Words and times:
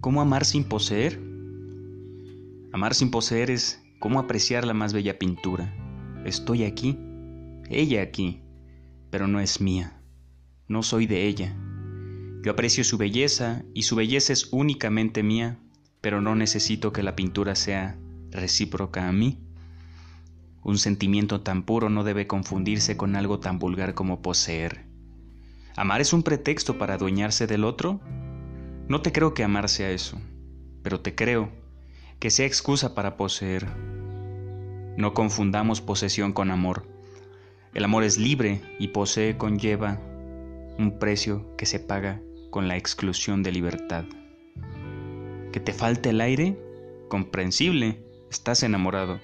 ¿Cómo 0.00 0.20
amar 0.20 0.44
sin 0.44 0.62
poseer? 0.62 1.20
Amar 2.72 2.94
sin 2.94 3.10
poseer 3.10 3.50
es 3.50 3.82
cómo 3.98 4.20
apreciar 4.20 4.64
la 4.64 4.72
más 4.72 4.92
bella 4.92 5.18
pintura. 5.18 5.74
Estoy 6.24 6.62
aquí, 6.62 6.96
ella 7.68 8.02
aquí, 8.02 8.40
pero 9.10 9.26
no 9.26 9.40
es 9.40 9.60
mía, 9.60 10.00
no 10.68 10.84
soy 10.84 11.06
de 11.06 11.26
ella. 11.26 11.56
Yo 12.44 12.52
aprecio 12.52 12.84
su 12.84 12.96
belleza 12.96 13.64
y 13.74 13.82
su 13.82 13.96
belleza 13.96 14.32
es 14.32 14.52
únicamente 14.52 15.24
mía, 15.24 15.58
pero 16.00 16.20
no 16.20 16.36
necesito 16.36 16.92
que 16.92 17.02
la 17.02 17.16
pintura 17.16 17.56
sea 17.56 17.98
recíproca 18.30 19.08
a 19.08 19.12
mí. 19.12 19.40
Un 20.62 20.78
sentimiento 20.78 21.40
tan 21.40 21.64
puro 21.64 21.90
no 21.90 22.04
debe 22.04 22.28
confundirse 22.28 22.96
con 22.96 23.16
algo 23.16 23.40
tan 23.40 23.58
vulgar 23.58 23.94
como 23.94 24.22
poseer. 24.22 24.86
¿Amar 25.74 26.00
es 26.00 26.12
un 26.12 26.22
pretexto 26.22 26.78
para 26.78 26.94
adueñarse 26.94 27.48
del 27.48 27.64
otro? 27.64 28.00
No 28.88 29.02
te 29.02 29.12
creo 29.12 29.34
que 29.34 29.44
amar 29.44 29.68
sea 29.68 29.90
eso, 29.90 30.18
pero 30.82 31.02
te 31.02 31.14
creo 31.14 31.50
que 32.18 32.30
sea 32.30 32.46
excusa 32.46 32.94
para 32.94 33.18
poseer. 33.18 33.66
No 34.96 35.12
confundamos 35.12 35.82
posesión 35.82 36.32
con 36.32 36.50
amor. 36.50 36.86
El 37.74 37.84
amor 37.84 38.02
es 38.02 38.16
libre 38.16 38.62
y 38.78 38.88
posee 38.88 39.36
conlleva 39.36 40.00
un 40.78 40.96
precio 40.98 41.54
que 41.58 41.66
se 41.66 41.80
paga 41.80 42.22
con 42.48 42.66
la 42.66 42.78
exclusión 42.78 43.42
de 43.42 43.52
libertad. 43.52 44.06
Que 45.52 45.60
te 45.60 45.74
falte 45.74 46.08
el 46.08 46.22
aire, 46.22 46.58
comprensible, 47.10 48.02
estás 48.30 48.62
enamorado, 48.62 49.20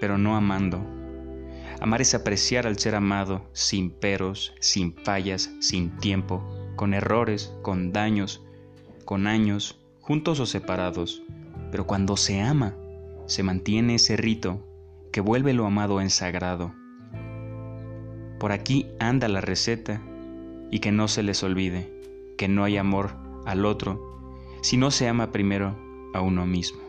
pero 0.00 0.16
no 0.16 0.36
amando. 0.36 0.78
Amar 1.80 2.02
es 2.02 2.14
apreciar 2.14 2.68
al 2.68 2.78
ser 2.78 2.94
amado 2.94 3.50
sin 3.52 3.90
peros, 3.90 4.54
sin 4.60 4.94
fallas, 4.94 5.50
sin 5.58 5.96
tiempo, 5.98 6.40
con 6.76 6.94
errores, 6.94 7.52
con 7.62 7.92
daños, 7.92 8.45
con 9.06 9.26
años, 9.26 9.78
juntos 10.02 10.38
o 10.40 10.44
separados. 10.44 11.22
Pero 11.70 11.86
cuando 11.86 12.18
se 12.18 12.42
ama, 12.42 12.74
se 13.24 13.42
mantiene 13.42 13.94
ese 13.94 14.18
rito 14.18 14.60
que 15.10 15.22
vuelve 15.22 15.54
lo 15.54 15.64
amado 15.64 16.02
en 16.02 16.10
sagrado. 16.10 16.74
Por 18.38 18.52
aquí 18.52 18.86
anda 18.98 19.28
la 19.28 19.40
receta 19.40 20.02
y 20.70 20.80
que 20.80 20.92
no 20.92 21.08
se 21.08 21.22
les 21.22 21.42
olvide 21.42 21.90
que 22.36 22.48
no 22.48 22.64
hay 22.64 22.76
amor 22.76 23.16
al 23.46 23.64
otro 23.64 24.58
si 24.60 24.76
no 24.76 24.90
se 24.90 25.08
ama 25.08 25.32
primero 25.32 25.76
a 26.12 26.20
uno 26.20 26.44
mismo. 26.44 26.80